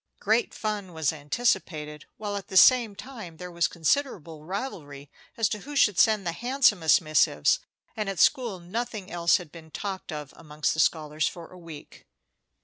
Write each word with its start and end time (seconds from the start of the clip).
Great 0.19 0.51
fun 0.55 0.93
was 0.93 1.13
anticipated, 1.13 2.05
while 2.17 2.35
at 2.35 2.47
the 2.47 2.57
same 2.57 2.95
time 2.95 3.37
there 3.37 3.51
was 3.51 3.67
considerable 3.67 4.43
rivalry 4.43 5.11
as 5.37 5.47
to 5.47 5.59
who 5.59 5.75
should 5.75 5.99
send 5.99 6.25
the 6.25 6.31
handsomest 6.31 7.01
missives, 7.01 7.59
and 7.95 8.09
at 8.09 8.17
school 8.19 8.59
nothing 8.59 9.11
else 9.11 9.37
had 9.37 9.51
been 9.51 9.69
talked 9.69 10.11
of 10.11 10.33
amongst 10.35 10.73
the 10.73 10.79
scholars 10.79 11.27
for 11.27 11.51
a 11.51 11.59
week. 11.59 12.07